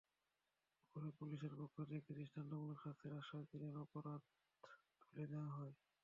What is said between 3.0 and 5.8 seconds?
আশ্বাস দিলে অবরোধ তুলে নেওয়া হয়।